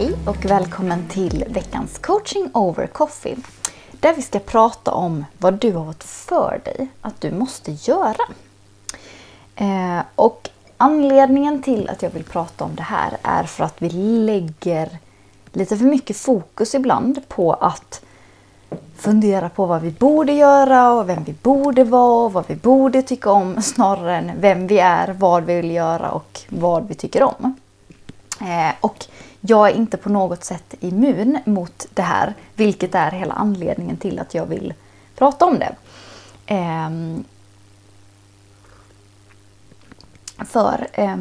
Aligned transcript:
Hej 0.00 0.12
och 0.26 0.44
välkommen 0.44 1.08
till 1.08 1.44
veckans 1.48 1.98
coaching 1.98 2.50
over 2.54 2.86
coffee. 2.86 3.36
Där 3.92 4.14
vi 4.14 4.22
ska 4.22 4.38
prata 4.38 4.92
om 4.92 5.24
vad 5.38 5.54
du 5.54 5.72
har 5.72 5.84
fått 5.84 6.04
för 6.04 6.60
dig 6.64 6.88
att 7.00 7.20
du 7.20 7.30
måste 7.30 7.72
göra. 7.72 8.22
Eh, 9.56 10.02
och 10.14 10.48
anledningen 10.76 11.62
till 11.62 11.88
att 11.88 12.02
jag 12.02 12.10
vill 12.10 12.24
prata 12.24 12.64
om 12.64 12.74
det 12.74 12.82
här 12.82 13.16
är 13.22 13.44
för 13.44 13.64
att 13.64 13.82
vi 13.82 13.90
lägger 13.90 14.98
lite 15.52 15.76
för 15.76 15.84
mycket 15.84 16.16
fokus 16.16 16.74
ibland 16.74 17.28
på 17.28 17.52
att 17.52 18.00
fundera 18.96 19.48
på 19.48 19.66
vad 19.66 19.82
vi 19.82 19.90
borde 19.90 20.32
göra 20.32 20.92
och 20.92 21.08
vem 21.08 21.24
vi 21.24 21.34
borde 21.42 21.84
vara 21.84 22.24
och 22.24 22.32
vad 22.32 22.44
vi 22.46 22.56
borde 22.56 23.02
tycka 23.02 23.30
om 23.30 23.62
snarare 23.62 24.16
än 24.16 24.32
vem 24.40 24.66
vi 24.66 24.78
är, 24.78 25.12
vad 25.18 25.44
vi 25.44 25.54
vill 25.54 25.70
göra 25.70 26.10
och 26.10 26.40
vad 26.48 26.88
vi 26.88 26.94
tycker 26.94 27.22
om. 27.22 27.59
Eh, 28.40 28.74
och 28.80 29.06
jag 29.40 29.68
är 29.70 29.74
inte 29.74 29.96
på 29.96 30.08
något 30.08 30.44
sätt 30.44 30.74
immun 30.80 31.38
mot 31.44 31.86
det 31.94 32.02
här, 32.02 32.34
vilket 32.54 32.94
är 32.94 33.10
hela 33.10 33.34
anledningen 33.34 33.96
till 33.96 34.18
att 34.18 34.34
jag 34.34 34.46
vill 34.46 34.74
prata 35.16 35.44
om 35.44 35.58
det. 35.58 35.74
Eh, 36.46 36.90
för 40.44 40.88
eh, 40.92 41.16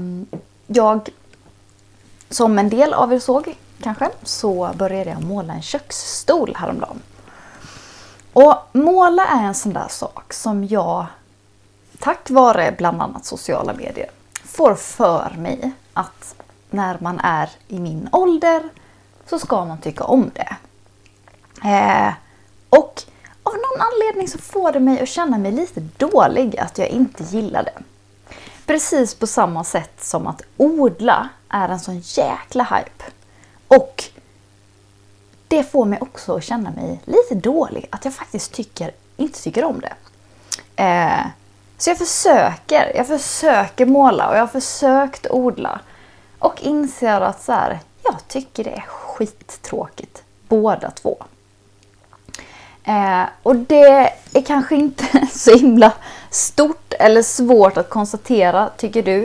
jag, 0.67 1.09
som 2.29 2.59
en 2.59 2.69
del 2.69 2.93
av 2.93 3.13
er 3.13 3.19
såg 3.19 3.55
kanske, 3.81 4.09
så 4.23 4.71
började 4.75 5.09
jag 5.09 5.23
måla 5.23 5.53
en 5.53 5.61
köksstol 5.61 6.55
häromdagen. 6.55 7.01
Och 8.33 8.55
måla 8.71 9.25
är 9.25 9.43
en 9.43 9.55
sån 9.55 9.73
där 9.73 9.87
sak 9.87 10.33
som 10.33 10.67
jag, 10.67 11.05
tack 11.99 12.29
vare 12.29 12.75
bland 12.77 13.01
annat 13.01 13.25
sociala 13.25 13.73
medier, 13.73 14.09
får 14.45 14.75
för 14.75 15.35
mig 15.37 15.71
att 15.93 16.35
när 16.69 16.97
man 17.01 17.19
är 17.19 17.49
i 17.67 17.79
min 17.79 18.09
ålder 18.11 18.63
så 19.29 19.39
ska 19.39 19.65
man 19.65 19.77
tycka 19.77 20.03
om 20.03 20.31
det. 20.33 20.55
Eh, 21.69 22.13
och 22.69 23.03
av 23.43 23.53
någon 23.53 23.81
anledning 23.81 24.27
så 24.27 24.37
får 24.37 24.71
det 24.71 24.79
mig 24.79 25.01
att 25.01 25.09
känna 25.09 25.37
mig 25.37 25.51
lite 25.51 25.79
dålig 25.97 26.59
att 26.59 26.77
jag 26.77 26.87
inte 26.87 27.23
gillar 27.23 27.63
det. 27.63 27.83
Precis 28.65 29.15
på 29.15 29.27
samma 29.27 29.63
sätt 29.63 30.03
som 30.03 30.27
att 30.27 30.41
odla 30.57 31.29
är 31.49 31.69
en 31.69 31.79
sån 31.79 31.99
jäkla 31.99 32.63
hype. 32.63 33.03
Och 33.67 34.03
det 35.47 35.63
får 35.63 35.85
mig 35.85 35.99
också 36.01 36.35
att 36.35 36.43
känna 36.43 36.71
mig 36.71 37.01
lite 37.05 37.35
dålig. 37.35 37.87
Att 37.89 38.05
jag 38.05 38.13
faktiskt 38.13 38.53
tycker, 38.53 38.91
inte 39.17 39.41
tycker 39.43 39.63
om 39.63 39.81
det. 39.81 39.93
Eh, 40.83 41.25
så 41.77 41.89
jag 41.89 41.97
försöker. 41.97 42.91
Jag 42.95 43.07
försöker 43.07 43.85
måla 43.85 44.29
och 44.29 44.35
jag 44.35 44.39
har 44.39 44.47
försökt 44.47 45.27
odla. 45.29 45.79
Och 46.39 46.61
inser 46.61 47.21
att 47.21 47.43
så 47.43 47.51
här, 47.51 47.79
jag 48.03 48.27
tycker 48.27 48.63
det 48.63 48.69
är 48.69 48.85
skittråkigt. 48.87 50.23
Båda 50.47 50.91
två. 50.91 51.17
Eh, 52.83 53.23
och 53.43 53.55
det 53.55 54.13
är 54.33 54.41
kanske 54.41 54.75
inte 54.75 55.27
så 55.31 55.57
himla 55.57 55.91
stort 56.29 56.93
eller 56.99 57.21
svårt 57.21 57.77
att 57.77 57.89
konstatera, 57.89 58.69
tycker 58.77 59.03
du. 59.03 59.23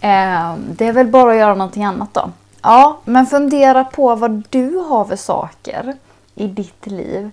Eh, 0.00 0.54
det 0.56 0.86
är 0.86 0.92
väl 0.92 1.06
bara 1.06 1.30
att 1.30 1.38
göra 1.38 1.54
någonting 1.54 1.84
annat 1.84 2.14
då. 2.14 2.30
Ja, 2.62 3.00
men 3.04 3.26
fundera 3.26 3.84
på 3.84 4.14
vad 4.14 4.42
du 4.50 4.76
har 4.76 5.04
för 5.04 5.16
saker 5.16 5.96
i 6.34 6.46
ditt 6.46 6.86
liv 6.86 7.30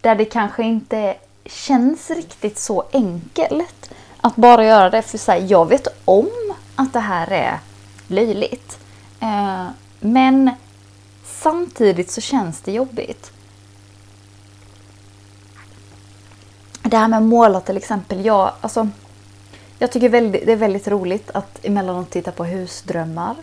där 0.00 0.14
det 0.14 0.24
kanske 0.24 0.62
inte 0.62 1.14
känns 1.46 2.10
riktigt 2.10 2.58
så 2.58 2.84
enkelt 2.92 3.90
att 4.20 4.36
bara 4.36 4.64
göra 4.64 4.90
det. 4.90 5.02
För 5.02 5.18
så 5.18 5.34
jag 5.48 5.68
vet 5.68 5.86
om 6.04 6.54
att 6.76 6.92
det 6.92 7.00
här 7.00 7.32
är 7.32 7.58
löjligt. 8.06 8.78
Eh, 9.20 9.66
men 10.00 10.50
samtidigt 11.24 12.10
så 12.10 12.20
känns 12.20 12.60
det 12.60 12.72
jobbigt. 12.72 13.32
Det 16.82 16.96
här 16.96 17.08
med 17.08 17.16
att 17.16 17.22
måla 17.22 17.60
till 17.60 17.76
exempel. 17.76 18.24
Jag, 18.24 18.52
alltså, 18.60 18.88
jag 19.78 19.92
tycker 19.92 20.08
det 20.10 20.52
är 20.52 20.56
väldigt 20.56 20.88
roligt 20.88 21.30
att 21.34 21.64
emellanåt 21.64 22.10
titta 22.10 22.32
på 22.32 22.44
husdrömmar. 22.44 23.34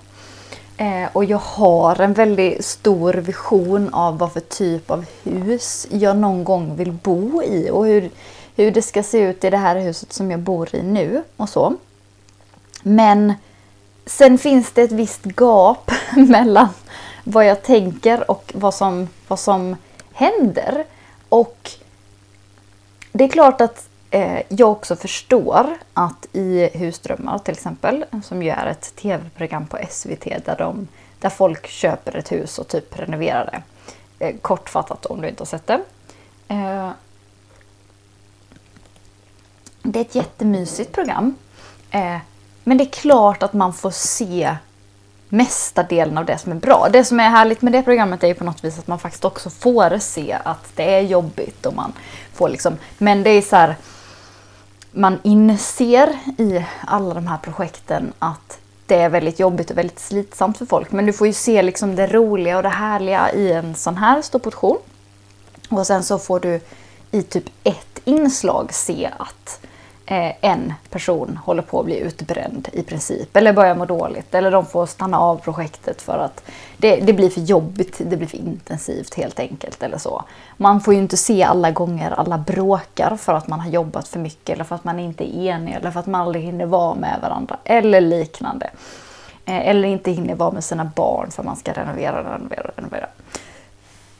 Eh, 0.77 1.09
och 1.13 1.25
jag 1.25 1.37
har 1.37 2.01
en 2.01 2.13
väldigt 2.13 2.65
stor 2.65 3.13
vision 3.13 3.93
av 3.93 4.17
vad 4.17 4.33
för 4.33 4.39
typ 4.39 4.91
av 4.91 5.05
hus 5.23 5.87
jag 5.91 6.17
någon 6.17 6.43
gång 6.43 6.75
vill 6.75 6.91
bo 6.91 7.43
i 7.43 7.69
och 7.69 7.85
hur, 7.85 8.09
hur 8.55 8.71
det 8.71 8.81
ska 8.81 9.03
se 9.03 9.19
ut 9.19 9.43
i 9.43 9.49
det 9.49 9.57
här 9.57 9.75
huset 9.75 10.13
som 10.13 10.31
jag 10.31 10.39
bor 10.39 10.75
i 10.75 10.83
nu 10.83 11.23
och 11.37 11.49
så. 11.49 11.75
Men 12.83 13.33
sen 14.11 14.37
finns 14.37 14.71
det 14.71 14.81
ett 14.81 14.91
visst 14.91 15.25
gap 15.25 15.91
mellan 16.15 16.69
vad 17.23 17.45
jag 17.45 17.63
tänker 17.63 18.31
och 18.31 18.51
vad 18.55 18.73
som, 18.73 19.09
vad 19.27 19.39
som 19.39 19.75
händer. 20.13 20.85
Och 21.29 21.71
det 23.11 23.23
är 23.23 23.29
klart 23.29 23.61
att 23.61 23.89
eh, 24.09 24.41
jag 24.49 24.71
också 24.71 24.95
förstår 24.95 25.77
att 25.93 26.27
i 26.33 26.69
Husdrömmar 26.73 27.39
till 27.39 27.53
exempel, 27.53 28.05
som 28.23 28.43
ju 28.43 28.49
är 28.49 28.65
ett 28.65 28.95
tv-program 28.95 29.67
på 29.67 29.77
SVT 29.89 30.23
där, 30.45 30.55
de, 30.57 30.87
där 31.19 31.29
folk 31.29 31.67
köper 31.67 32.15
ett 32.15 32.31
hus 32.31 32.59
och 32.59 32.67
typ 32.67 32.99
renoverar 32.99 33.45
det. 33.51 34.25
Eh, 34.25 34.35
kortfattat 34.41 35.05
om 35.05 35.21
du 35.21 35.27
inte 35.27 35.41
har 35.41 35.45
sett 35.45 35.67
det. 35.67 35.81
Eh, 36.47 36.89
det 39.83 39.99
är 39.99 40.01
ett 40.01 40.15
jättemysigt 40.15 40.91
program. 40.91 41.35
Eh, 41.91 42.17
men 42.63 42.77
det 42.77 42.83
är 42.83 42.89
klart 42.89 43.43
att 43.43 43.53
man 43.53 43.73
får 43.73 43.91
se 43.91 44.55
mesta 45.29 45.83
delen 45.83 46.17
av 46.17 46.25
det 46.25 46.37
som 46.37 46.51
är 46.51 46.55
bra. 46.55 46.87
Det 46.91 47.05
som 47.05 47.19
är 47.19 47.29
härligt 47.29 47.61
med 47.61 47.73
det 47.73 47.83
programmet 47.83 48.23
är 48.23 48.27
ju 48.27 48.33
på 48.33 48.43
något 48.43 48.63
vis 48.63 48.79
att 48.79 48.87
man 48.87 48.99
faktiskt 48.99 49.25
också 49.25 49.49
får 49.49 49.99
se 49.99 50.37
att 50.43 50.75
det 50.75 50.95
är 50.95 51.01
jobbigt 51.01 51.65
och 51.65 51.75
man 51.75 51.93
får 52.33 52.49
liksom, 52.49 52.77
men 52.97 53.23
det 53.23 53.29
är 53.29 53.41
så 53.41 53.55
här, 53.55 53.75
man 54.91 55.19
inser 55.23 56.19
i 56.37 56.65
alla 56.87 57.13
de 57.13 57.27
här 57.27 57.37
projekten 57.37 58.13
att 58.19 58.59
det 58.85 58.95
är 58.95 59.09
väldigt 59.09 59.39
jobbigt 59.39 59.71
och 59.71 59.77
väldigt 59.77 59.99
slitsamt 59.99 60.57
för 60.57 60.65
folk. 60.65 60.91
Men 60.91 61.05
du 61.05 61.13
får 61.13 61.27
ju 61.27 61.33
se 61.33 61.61
liksom 61.61 61.95
det 61.95 62.07
roliga 62.07 62.57
och 62.57 62.63
det 62.63 62.69
härliga 62.69 63.31
i 63.31 63.51
en 63.51 63.75
sån 63.75 63.97
här 63.97 64.21
stor 64.21 64.39
portion. 64.39 64.77
Och 65.69 65.87
sen 65.87 66.03
så 66.03 66.19
får 66.19 66.39
du 66.39 66.59
i 67.11 67.23
typ 67.23 67.45
ett 67.63 67.99
inslag 68.05 68.73
se 68.73 69.09
att 69.17 69.59
Eh, 69.63 69.70
Eh, 70.11 70.33
en 70.41 70.73
person 70.89 71.39
håller 71.45 71.61
på 71.61 71.79
att 71.79 71.85
bli 71.85 71.99
utbränd 71.99 72.69
i 72.73 72.83
princip. 72.83 73.37
Eller 73.37 73.53
börjar 73.53 73.75
må 73.75 73.85
dåligt. 73.85 74.35
Eller 74.35 74.51
de 74.51 74.65
får 74.65 74.85
stanna 74.85 75.19
av 75.19 75.37
projektet 75.37 76.01
för 76.01 76.17
att 76.17 76.43
det, 76.77 76.95
det, 76.95 77.13
blir 77.13 77.29
för 77.29 77.41
jobbigt, 77.41 77.97
det 77.97 78.17
blir 78.17 78.27
för 78.27 78.37
intensivt 78.37 79.13
helt 79.13 79.39
enkelt. 79.39 79.83
eller 79.83 79.97
så. 79.97 80.23
Man 80.57 80.81
får 80.81 80.93
ju 80.93 80.99
inte 80.99 81.17
se 81.17 81.43
alla 81.43 81.71
gånger 81.71 82.11
alla 82.11 82.37
bråkar 82.37 83.15
för 83.15 83.33
att 83.33 83.47
man 83.47 83.59
har 83.59 83.69
jobbat 83.69 84.07
för 84.07 84.19
mycket. 84.19 84.49
Eller 84.49 84.63
för 84.63 84.75
att 84.75 84.83
man 84.83 84.99
inte 84.99 85.37
är 85.37 85.55
enig. 85.55 85.73
Eller 85.73 85.91
för 85.91 85.99
att 85.99 86.07
man 86.07 86.21
aldrig 86.21 86.43
hinner 86.43 86.65
vara 86.65 86.95
med 86.95 87.19
varandra. 87.21 87.57
Eller 87.63 88.01
liknande. 88.01 88.69
Eh, 89.45 89.67
eller 89.67 89.87
inte 89.87 90.11
hinner 90.11 90.35
vara 90.35 90.51
med 90.51 90.63
sina 90.63 90.85
barn 90.85 91.31
för 91.31 91.43
man 91.43 91.55
ska 91.55 91.73
renovera, 91.73 92.35
renovera, 92.35 92.71
renovera. 92.75 93.07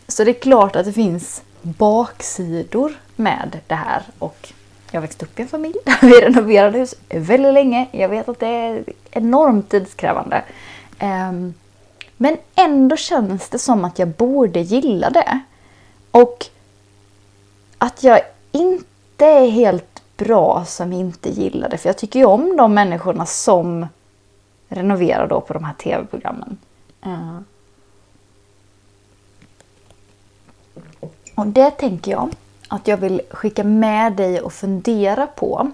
Så 0.07 0.23
det 0.23 0.31
är 0.31 0.41
klart 0.41 0.75
att 0.75 0.85
det 0.85 0.93
finns 0.93 1.43
baksidor 1.61 2.93
med 3.15 3.59
det 3.67 3.75
här. 3.75 4.01
Och 4.19 4.53
jag 4.91 5.01
växte 5.01 5.25
upp 5.25 5.39
i 5.39 5.41
en 5.41 5.47
familj 5.47 5.75
där 5.85 5.97
vi 6.01 6.21
renoverade 6.21 6.79
hus 6.79 6.95
väldigt 7.09 7.53
länge. 7.53 7.87
Jag 7.91 8.09
vet 8.09 8.29
att 8.29 8.39
det 8.39 8.47
är 8.47 8.83
enormt 9.11 9.69
tidskrävande. 9.69 10.43
Ehm, 10.99 11.53
men 12.17 12.37
ändå 12.55 12.95
känns 12.95 13.49
det 13.49 13.59
som 13.59 13.85
att 13.85 13.99
jag 13.99 14.07
borde 14.07 14.59
gilla 14.59 15.09
det. 15.09 15.39
Och 16.11 16.45
att 17.77 18.03
jag 18.03 18.21
inte 18.51 19.25
är 19.25 19.49
helt 19.49 20.01
bra 20.17 20.65
som 20.65 20.93
inte 20.93 21.29
gillar 21.29 21.69
det. 21.69 21.77
För 21.77 21.89
jag 21.89 21.97
tycker 21.97 22.19
ju 22.19 22.25
om 22.25 22.57
de 22.57 22.73
människorna 22.73 23.25
som 23.25 23.87
renoverar 24.67 25.27
då 25.27 25.41
på 25.41 25.53
de 25.53 25.63
här 25.63 25.73
tv-programmen. 25.73 26.57
Ehm. 27.01 27.45
Och 31.35 31.47
det 31.47 31.71
tänker 31.71 32.11
jag 32.11 32.29
att 32.71 32.87
jag 32.87 32.97
vill 32.97 33.21
skicka 33.31 33.63
med 33.63 34.13
dig 34.13 34.41
och 34.41 34.53
fundera 34.53 35.27
på. 35.27 35.71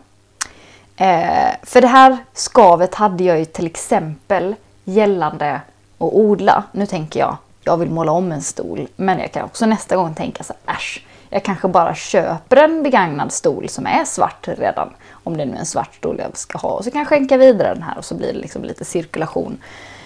Eh, 0.95 1.49
för 1.63 1.81
det 1.81 1.87
här 1.87 2.17
skavet 2.33 2.95
hade 2.95 3.23
jag 3.23 3.39
ju 3.39 3.45
till 3.45 3.65
exempel 3.65 4.55
gällande 4.83 5.53
att 5.97 6.13
odla. 6.13 6.63
Nu 6.71 6.85
tänker 6.85 7.19
jag, 7.19 7.37
jag 7.63 7.77
vill 7.77 7.89
måla 7.89 8.11
om 8.11 8.31
en 8.31 8.41
stol. 8.41 8.87
Men 8.95 9.19
jag 9.19 9.31
kan 9.31 9.43
också 9.45 9.65
nästa 9.65 9.95
gång 9.95 10.15
tänka 10.15 10.43
så 10.43 10.53
här, 10.65 10.75
äsch, 10.75 11.05
jag 11.29 11.43
kanske 11.43 11.67
bara 11.67 11.95
köper 11.95 12.57
en 12.57 12.83
begagnad 12.83 13.31
stol 13.31 13.69
som 13.69 13.85
är 13.85 14.05
svart 14.05 14.47
redan. 14.47 14.89
Om 15.11 15.37
det 15.37 15.45
nu 15.45 15.55
är 15.55 15.59
en 15.59 15.65
svart 15.65 15.95
stol 15.95 16.19
jag 16.19 16.37
ska 16.37 16.57
ha. 16.57 16.69
Och 16.69 16.83
så 16.83 16.91
kan 16.91 16.99
jag 16.99 17.07
skänka 17.07 17.37
vidare 17.37 17.73
den 17.73 17.83
här 17.83 17.97
och 17.97 18.05
så 18.05 18.15
blir 18.15 18.33
det 18.33 18.39
liksom 18.39 18.63
lite 18.63 18.85
cirkulation 18.85 19.57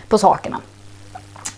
på 0.07 0.17
sakerna. 0.17 0.59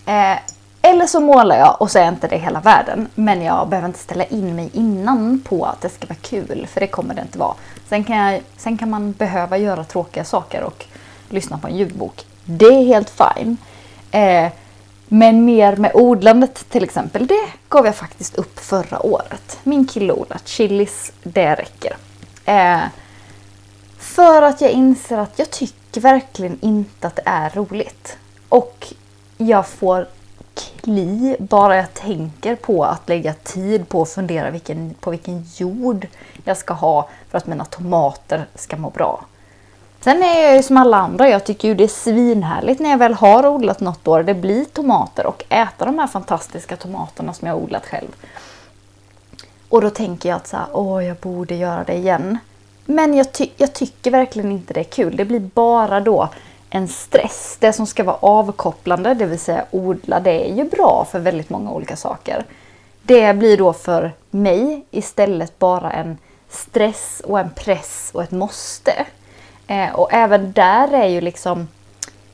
Eh, 0.06 0.38
eller 0.86 1.08
så 1.08 1.20
målar 1.20 1.58
jag 1.58 1.82
och 1.82 1.92
så 1.92 2.00
är 2.00 2.08
inte 2.08 2.28
det 2.28 2.38
hela 2.38 2.60
världen. 2.60 3.08
Men 3.16 3.42
jag 3.42 3.68
behöver 3.68 3.88
inte 3.88 4.00
ställa 4.00 4.24
in 4.24 4.56
mig 4.56 4.70
innan 4.74 5.42
på 5.50 5.66
att 5.66 5.82
det 5.82 5.90
ska 5.90 6.08
vara 6.08 6.18
kul. 6.22 6.68
För 6.74 6.80
det 6.80 6.88
kommer 6.88 7.14
det 7.14 7.22
inte 7.22 7.38
vara. 7.38 7.56
Sen 7.90 8.04
kan, 8.04 8.18
jag, 8.18 8.42
sen 8.58 8.78
kan 8.78 8.90
man 8.90 9.12
behöva 9.12 9.58
göra 9.58 9.84
tråkiga 9.84 10.24
saker 10.24 10.64
och 10.64 10.86
lyssna 11.30 11.58
på 11.58 11.68
en 11.68 11.78
ljudbok. 11.78 12.26
Det 12.46 12.66
är 12.66 12.86
helt 12.86 13.10
fine. 13.10 13.58
Eh, 14.12 14.52
men 15.08 15.46
mer 15.46 15.76
med 15.76 15.92
odlandet 15.94 16.70
till 16.70 16.84
exempel, 16.84 17.28
det 17.28 17.48
gav 17.70 17.86
jag 17.86 17.96
faktiskt 17.96 18.36
upp 18.36 18.60
förra 18.60 19.06
året. 19.06 19.60
Min 19.64 19.88
kille 19.88 20.14
odlar 20.14 20.42
chilis, 20.46 21.12
det 21.24 21.56
räcker. 21.56 21.98
Eh, 22.46 22.82
för 23.98 24.42
att 24.42 24.62
jag 24.62 24.72
inser 24.72 25.18
att 25.18 25.40
jag 25.40 25.52
tycker 25.52 26.02
verkligen 26.02 26.58
inte 26.62 27.08
att 27.08 27.16
det 27.16 27.24
är 27.26 27.50
roligt. 27.50 28.18
Och 28.50 28.94
jag 29.38 29.68
får 29.68 30.08
kli 30.84 31.36
bara 31.40 31.76
jag 31.76 31.94
tänker 31.94 32.56
på 32.56 32.84
att 32.86 33.10
lägga 33.10 33.34
tid 33.34 33.90
på 33.90 34.02
att 34.02 34.10
fundera 34.10 34.50
vilken, 34.50 34.94
på 35.00 35.12
vilken 35.12 35.46
jord 35.56 36.08
jag 36.44 36.58
ska 36.58 36.74
ha 36.74 37.10
för 37.30 37.38
att 37.38 37.48
mina 37.48 37.66
tomater 37.66 38.46
ska 38.56 38.78
må 38.78 38.90
bra. 38.90 39.26
Sen 40.02 40.24
är 40.24 40.42
jag 40.42 40.56
ju 40.56 40.64
som 40.64 40.78
alla 40.78 40.98
andra, 40.98 41.30
jag 41.30 41.44
tycker 41.44 41.68
ju 41.68 41.76
det 41.76 41.84
är 41.84 41.88
svinhärligt 41.88 42.80
när 42.80 42.90
jag 42.90 42.98
väl 42.98 43.14
har 43.14 43.48
odlat 43.48 43.80
något 43.80 44.08
år, 44.08 44.24
det 44.24 44.34
blir 44.34 44.66
tomater 44.66 45.26
och 45.26 45.44
äta 45.50 45.86
de 45.86 46.00
här 46.00 46.08
fantastiska 46.08 46.76
tomaterna 46.76 47.34
som 47.34 47.48
jag 47.48 47.56
har 47.56 47.62
odlat 47.62 47.86
själv. 47.86 48.08
Och 49.70 49.82
då 49.82 49.90
tänker 49.90 50.30
jag 50.30 50.36
att 50.36 50.48
så 50.48 50.58
här, 50.58 50.66
åh 50.72 51.06
jag 51.06 51.18
borde 51.18 51.56
göra 51.56 51.84
det 51.84 51.94
igen. 51.94 52.38
Men 52.86 53.14
jag, 53.14 53.32
ty 53.32 53.50
jag 53.58 53.74
tycker 53.74 54.12
verkligen 54.12 54.52
inte 54.52 54.74
det 54.74 54.80
är 54.80 54.84
kul. 54.84 55.16
Det 55.16 55.26
blir 55.26 55.40
bara 55.40 56.00
då 56.00 56.30
en 56.76 56.88
stress. 56.88 57.58
Det 57.60 57.74
som 57.74 57.88
ska 57.88 58.04
vara 58.04 58.18
avkopplande, 58.22 59.14
det 59.14 59.26
vill 59.26 59.40
säga 59.40 59.66
odla, 59.72 60.20
det 60.20 60.50
är 60.50 60.56
ju 60.56 60.64
bra 60.64 61.08
för 61.12 61.20
väldigt 61.20 61.50
många 61.50 61.72
olika 61.72 61.96
saker. 61.96 62.46
Det 63.04 63.38
blir 63.38 63.58
då 63.58 63.74
för 63.74 64.12
mig 64.30 64.86
istället 64.92 65.60
bara 65.60 65.92
en 65.92 66.18
stress 66.50 67.22
och 67.26 67.40
en 67.40 67.50
press 67.50 68.12
och 68.14 68.24
ett 68.24 68.32
måste. 68.32 69.06
Eh, 69.68 69.96
och 69.96 70.14
även 70.14 70.52
där 70.52 70.94
är 70.94 71.08
ju 71.08 71.22
liksom 71.22 71.68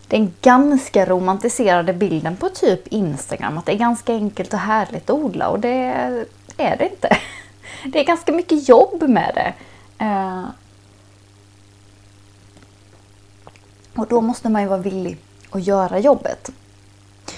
den 0.07 0.33
ganska 0.41 1.05
romantiserade 1.05 1.93
bilden 1.93 2.37
på 2.37 2.49
typ 2.49 2.87
Instagram. 2.87 3.57
Att 3.57 3.65
det 3.65 3.73
är 3.73 3.77
ganska 3.77 4.13
enkelt 4.13 4.53
och 4.53 4.59
härligt 4.59 5.09
att 5.09 5.19
odla 5.19 5.47
och 5.47 5.59
det 5.59 5.93
är 6.57 6.77
det 6.77 6.89
inte. 6.89 7.17
Det 7.85 7.99
är 7.99 8.03
ganska 8.03 8.31
mycket 8.31 8.69
jobb 8.69 9.03
med 9.09 9.31
det. 9.35 9.53
Eh, 10.05 10.43
och 13.99 14.07
då 14.07 14.21
måste 14.21 14.49
man 14.49 14.61
ju 14.61 14.67
vara 14.67 14.79
villig 14.79 15.17
att 15.49 15.67
göra 15.67 15.99
jobbet. 15.99 16.49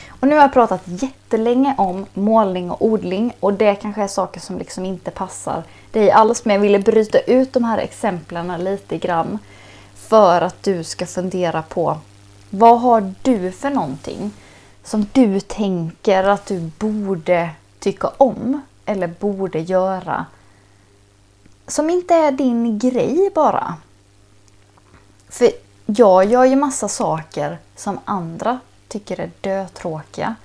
Och 0.07 0.27
nu 0.27 0.35
har 0.35 0.41
jag 0.41 0.53
pratat 0.53 0.81
jättelänge 0.85 1.75
om 1.77 2.05
målning 2.13 2.71
och 2.71 2.85
odling 2.85 3.33
och 3.39 3.53
det 3.53 3.75
kanske 3.75 4.03
är 4.03 4.07
saker 4.07 4.39
som 4.39 4.57
liksom 4.57 4.85
inte 4.85 5.11
passar 5.11 5.63
dig 5.91 6.11
alls. 6.11 6.45
Men 6.45 6.53
jag 6.53 6.61
ville 6.61 6.79
bryta 6.79 7.19
ut 7.19 7.53
de 7.53 7.63
här 7.63 7.77
exemplen 7.77 8.63
lite 8.63 8.97
grann 8.97 9.39
för 9.95 10.41
att 10.41 10.63
du 10.63 10.83
ska 10.83 11.05
fundera 11.05 11.61
på 11.61 11.97
vad 12.49 12.81
har 12.81 13.13
du 13.21 13.51
för 13.51 13.69
någonting 13.69 14.31
som 14.83 15.05
du 15.11 15.39
tänker 15.39 16.23
att 16.23 16.45
du 16.45 16.71
borde 16.79 17.49
tycka 17.79 18.11
om 18.17 18.61
eller 18.85 19.07
borde 19.07 19.59
göra 19.59 20.25
som 21.71 21.89
inte 21.89 22.13
är 22.13 22.31
din 22.31 22.79
grej 22.79 23.31
bara. 23.35 23.75
För 25.29 25.51
jag 25.97 26.25
gör 26.25 26.45
ju 26.45 26.55
massa 26.55 26.87
saker 26.87 27.57
som 27.75 27.99
andra 28.05 28.59
tycker 28.87 29.19
är 29.19 29.31
dötråkiga 29.41 30.35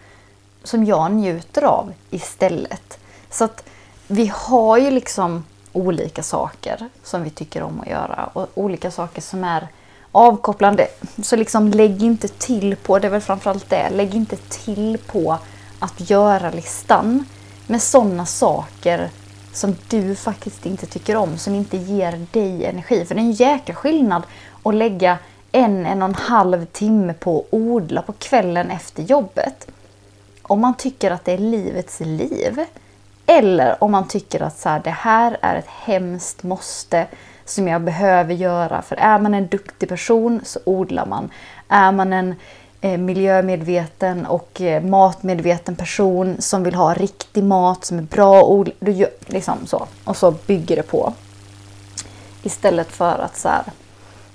som 0.65 0.85
jag 0.85 1.13
njuter 1.13 1.63
av 1.65 1.93
istället. 2.11 2.99
Så 3.31 3.45
att 3.45 3.65
vi 4.07 4.33
har 4.35 4.79
ju 4.79 4.91
liksom 4.91 5.45
olika 5.73 6.23
saker 6.23 6.89
som 7.03 7.23
vi 7.23 7.31
tycker 7.31 7.63
om 7.63 7.81
att 7.81 7.87
göra 7.87 8.31
och 8.33 8.49
olika 8.55 8.91
saker 8.91 9.23
som 9.23 9.45
är 9.45 9.69
avkopplande. 10.13 10.87
Så 11.23 11.37
liksom 11.37 11.69
lägg 11.69 12.03
inte 12.03 12.29
till 12.29 12.77
på, 12.77 12.99
det 12.99 13.07
är 13.07 13.11
väl 13.11 13.21
framförallt 13.21 13.71
det, 13.71 13.91
lägg 13.91 14.15
inte 14.15 14.37
till 14.37 14.99
på 15.07 15.39
att 15.79 16.11
göra-listan 16.11 17.25
med 17.67 17.83
sådana 17.83 18.27
saker 18.27 19.11
som 19.53 19.77
du 19.89 20.15
faktiskt 20.15 20.67
inte 20.67 20.87
tycker 20.87 21.17
om, 21.17 21.39
som 21.39 21.55
inte 21.55 21.77
ger 21.77 22.27
dig 22.33 22.65
energi. 22.65 23.05
För 23.05 23.15
det 23.15 23.21
är 23.21 23.25
en 23.25 23.33
jäkla 23.33 23.75
skillnad 23.75 24.23
att 24.63 24.75
lägga 24.75 25.19
en, 25.57 25.87
en 25.87 26.03
och 26.03 26.09
en 26.09 26.15
halv 26.15 26.65
timme 26.65 27.13
på 27.13 27.39
att 27.39 27.47
odla 27.51 28.03
på 28.03 28.13
kvällen 28.13 28.71
efter 28.71 29.03
jobbet. 29.03 29.67
Om 30.43 30.61
man 30.61 30.77
tycker 30.77 31.11
att 31.11 31.25
det 31.25 31.33
är 31.33 31.39
livets 31.39 32.01
liv. 32.01 32.65
Eller 33.27 33.85
om 33.85 33.93
man 33.93 34.09
tycker 34.09 34.43
att 34.43 34.59
så 34.59 34.69
här, 34.69 34.81
det 34.85 34.91
här 34.91 35.37
är 35.41 35.57
ett 35.57 35.69
hemskt 35.69 36.43
måste 36.43 37.07
som 37.45 37.69
jag 37.69 37.83
behöver 37.83 38.35
göra. 38.35 38.83
För 38.83 38.97
är 38.97 39.19
man 39.19 39.35
en 39.35 39.47
duktig 39.47 39.89
person 39.89 40.41
så 40.45 40.61
odlar 40.65 41.07
man. 41.07 41.31
Är 41.69 41.93
man 41.93 42.13
en 42.13 42.35
eh, 42.81 42.99
miljömedveten 42.99 44.27
och 44.27 44.61
eh, 44.61 44.83
matmedveten 44.83 45.77
person 45.77 46.37
som 46.39 46.63
vill 46.63 46.75
ha 46.75 46.95
riktig 46.95 47.45
mat 47.45 47.85
som 47.85 47.99
är 47.99 48.03
bra 48.03 48.43
odlad. 48.43 49.07
Liksom 49.27 49.67
så. 49.67 49.87
Och 50.05 50.17
så 50.17 50.31
bygger 50.31 50.77
det 50.77 50.83
på. 50.83 51.13
Istället 52.43 52.93
för 52.93 53.19
att 53.19 53.37
så 53.37 53.49
här, 53.49 53.63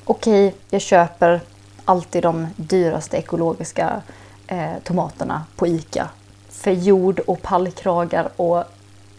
okej, 0.05 0.47
okay, 0.47 0.59
jag 0.69 0.81
köper 0.81 1.41
alltid 1.85 2.23
de 2.23 2.47
dyraste 2.55 3.17
ekologiska 3.17 4.01
eh, 4.47 4.73
tomaterna 4.83 5.43
på 5.55 5.67
ICA. 5.67 6.09
För 6.49 6.71
jord 6.71 7.19
och 7.19 7.41
pallkragar 7.41 8.29
och 8.35 8.63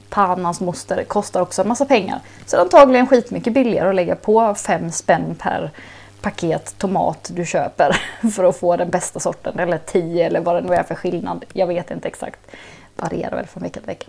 pannans 0.09 0.61
moster 0.61 1.05
kostar 1.05 1.41
också 1.41 1.63
en 1.63 1.69
massa 1.69 1.85
pengar. 1.85 2.21
Så 2.47 2.57
det 2.57 2.61
är 2.61 2.65
antagligen 2.65 3.07
skitmycket 3.07 3.53
billigare 3.53 3.89
att 3.89 3.95
lägga 3.95 4.17
på 4.17 4.55
fem 4.55 4.91
spänn 4.91 5.35
per 5.39 5.71
paket 6.21 6.79
tomat 6.79 7.31
du 7.35 7.47
köper 7.47 8.03
för 8.31 8.45
att 8.45 8.57
få 8.57 8.77
den 8.77 8.91
bästa 8.91 9.21
sorten. 9.21 9.59
Eller 9.59 9.79
tio 9.79 10.27
eller 10.27 10.41
vad 10.41 10.55
det 10.55 10.69
nu 10.69 10.75
är 10.75 10.83
för 10.83 10.95
skillnad. 10.95 11.45
Jag 11.53 11.67
vet 11.67 11.91
inte 11.91 12.09
exakt. 12.09 12.41
Varierar 12.97 13.37
väl 13.37 13.47
från 13.47 13.63
vecka 13.63 13.81
till 13.81 13.87
vecka. 13.87 14.07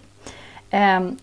Ehm. 0.70 1.18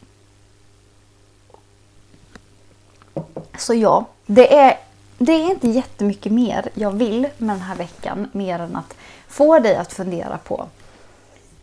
Så 3.59 3.75
ja, 3.75 4.05
det 4.27 4.55
är, 4.55 4.77
det 5.23 5.33
är 5.33 5.51
inte 5.51 5.69
jättemycket 5.69 6.33
mer 6.33 6.69
jag 6.75 6.91
vill 6.91 7.21
med 7.39 7.57
den 7.57 7.61
här 7.61 7.77
veckan. 7.77 8.29
Mer 8.33 8.59
än 8.59 8.77
att 8.77 8.97
få 9.29 9.59
dig 9.59 9.77
att 9.77 9.93
fundera 9.93 10.39
på 10.39 10.69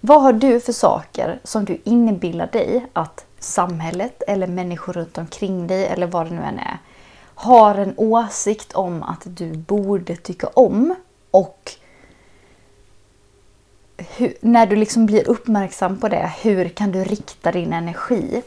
vad 0.02 0.22
har 0.22 0.34
du 0.34 0.60
för 0.60 0.74
saker 0.74 1.40
som 1.44 1.66
du 1.66 1.82
inbillar 1.84 2.48
dig 2.48 2.86
att 2.94 3.26
samhället 3.40 4.24
eller 4.28 4.48
människor 4.48 4.94
runt 4.94 5.18
omkring 5.18 5.68
dig 5.68 5.86
eller 5.86 6.08
vad 6.08 6.26
det 6.26 6.36
nu 6.36 6.42
än 6.42 6.60
är 6.60 6.78
har 7.36 7.76
en 7.76 7.94
åsikt 7.98 8.74
om 8.74 9.04
att 9.04 9.22
du 9.24 9.54
borde 9.54 10.16
tycka 10.16 10.48
om 10.48 10.96
och 11.32 11.72
hur, 13.98 14.34
när 14.42 14.66
du 14.66 14.76
liksom 14.76 15.06
blir 15.06 15.28
uppmärksam 15.28 16.00
på 16.00 16.08
det, 16.08 16.32
hur 16.42 16.70
kan 16.70 16.92
du 16.92 17.04
rikta 17.04 17.52
din 17.52 17.74
energi 17.74 18.42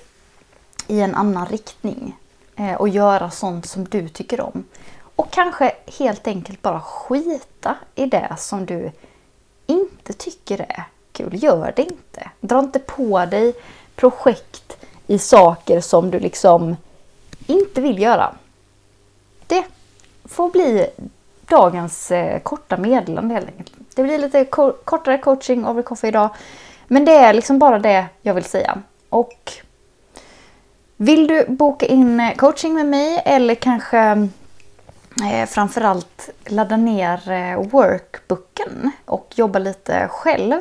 i 0.87 1.00
en 1.00 1.14
annan 1.14 1.47
riktning 1.47 2.17
eh, 2.57 2.75
och 2.75 2.88
göra 2.88 3.31
sånt 3.31 3.67
som 3.67 3.85
du 3.85 4.09
tycker 4.09 4.40
om. 4.40 4.64
Och 5.21 5.31
kanske 5.31 5.73
helt 5.99 6.27
enkelt 6.27 6.62
bara 6.62 6.81
skita 6.81 7.77
i 7.95 8.07
det 8.07 8.35
som 8.39 8.67
du 8.67 8.91
inte 9.67 10.12
tycker 10.12 10.61
är 10.61 10.85
kul. 11.12 11.43
Gör 11.43 11.73
det 11.77 11.83
inte. 11.83 12.31
Dra 12.41 12.59
inte 12.59 12.79
på 12.79 13.27
dig 13.27 13.55
projekt 13.97 14.87
i 15.07 15.19
saker 15.19 15.81
som 15.81 16.11
du 16.11 16.19
liksom 16.19 16.77
inte 17.47 17.81
vill 17.81 18.03
göra. 18.03 18.35
Det 19.47 19.65
får 20.25 20.50
bli 20.50 20.87
dagens 21.49 22.11
eh, 22.11 22.41
korta 22.41 22.77
meddelande 22.77 23.35
helt 23.35 23.49
enkelt. 23.49 23.73
Det 23.95 24.03
blir 24.03 24.19
lite 24.19 24.45
kortare 24.85 25.19
coaching 25.19 25.67
over 25.67 25.83
coffee 25.83 26.09
idag. 26.09 26.31
Men 26.87 27.05
det 27.05 27.12
är 27.12 27.33
liksom 27.33 27.59
bara 27.59 27.79
det 27.79 28.07
jag 28.23 28.35
vill 28.35 28.45
säga. 28.45 28.79
Och 29.09 29.53
vill 30.97 31.27
du 31.27 31.45
boka 31.49 31.87
in 31.87 32.21
eh, 32.21 32.35
coaching 32.35 32.75
med 32.75 32.87
mig 32.87 33.23
eller 33.25 33.55
kanske 33.55 34.29
eh, 35.33 35.47
framförallt 35.47 36.31
ladda 36.47 36.76
ner 36.76 37.31
eh, 37.31 37.62
workbooken 37.62 38.90
och 39.05 39.33
jobba 39.35 39.59
lite 39.59 40.09
själv 40.09 40.61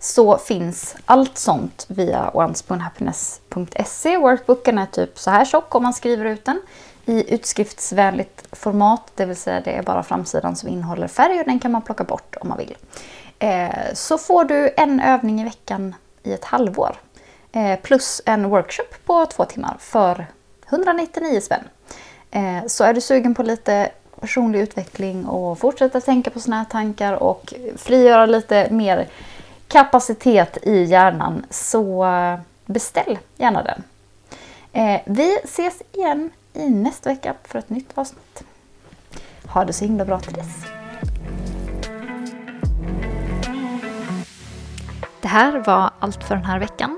så 0.00 0.38
finns 0.38 0.96
allt 1.04 1.38
sånt 1.38 1.84
via 1.88 2.30
onespoonhappiness.se. 2.34 4.16
Workbooken 4.16 4.78
är 4.78 4.86
typ 4.86 5.18
så 5.18 5.30
här 5.30 5.44
tjock 5.44 5.74
om 5.74 5.82
man 5.82 5.94
skriver 5.94 6.24
ut 6.24 6.44
den 6.44 6.60
i 7.06 7.34
utskriftsvänligt 7.34 8.46
format, 8.52 9.12
det 9.14 9.24
vill 9.26 9.36
säga 9.36 9.60
det 9.60 9.70
är 9.70 9.82
bara 9.82 10.02
framsidan 10.02 10.56
som 10.56 10.68
innehåller 10.68 11.08
färg 11.08 11.38
och 11.40 11.44
den 11.44 11.58
kan 11.58 11.72
man 11.72 11.82
plocka 11.82 12.04
bort 12.04 12.36
om 12.40 12.48
man 12.48 12.58
vill. 12.58 12.76
eh, 13.38 13.68
så 13.94 14.18
får 14.18 14.44
du 14.44 14.74
en 14.76 15.00
övning 15.00 15.40
i 15.40 15.44
veckan 15.44 15.94
i 16.22 16.32
ett 16.32 16.44
halvår. 16.44 16.96
Eh, 17.52 17.80
plus 17.80 18.22
en 18.26 18.48
workshop 18.48 18.88
på 19.04 19.26
två 19.26 19.44
timmar 19.44 19.76
för 19.80 20.26
199 20.68 21.40
spänn. 21.40 21.64
Eh, 22.30 22.66
så 22.66 22.84
är 22.84 22.94
du 22.94 23.00
sugen 23.00 23.34
på 23.34 23.42
lite 23.42 23.90
personlig 24.20 24.60
utveckling 24.60 25.26
och 25.26 25.58
fortsätta 25.58 26.00
tänka 26.00 26.30
på 26.30 26.40
såna 26.40 26.56
här 26.56 26.64
tankar 26.64 27.12
och 27.12 27.54
frigöra 27.76 28.26
lite 28.26 28.70
mer 28.70 29.08
kapacitet 29.68 30.58
i 30.62 30.82
hjärnan 30.82 31.46
så 31.50 32.04
eh, 32.06 32.38
beställ 32.66 33.18
gärna 33.36 33.62
den. 33.62 33.82
Eh, 34.72 35.00
vi 35.04 35.38
ses 35.44 35.82
igen 35.92 36.30
i 36.52 36.70
nästa 36.70 37.10
vecka 37.10 37.34
för 37.44 37.58
ett 37.58 37.70
nytt 37.70 37.90
avsnitt. 37.94 38.44
Ha 39.46 39.64
det 39.64 39.72
så 39.72 39.84
himla 39.84 40.04
bra 40.04 40.20
till 40.20 40.32
dess. 40.32 40.64
Det 45.20 45.28
här 45.28 45.58
var 45.58 45.90
allt 45.98 46.24
för 46.24 46.34
den 46.34 46.44
här 46.44 46.58
veckan. 46.58 46.97